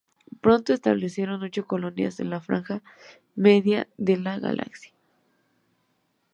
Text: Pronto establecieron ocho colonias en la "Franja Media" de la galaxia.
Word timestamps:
Pronto 0.41 0.73
establecieron 0.73 1.43
ocho 1.43 1.67
colonias 1.67 2.19
en 2.19 2.31
la 2.31 2.41
"Franja 2.41 2.81
Media" 3.35 3.87
de 3.97 4.17
la 4.17 4.39
galaxia. 4.39 4.93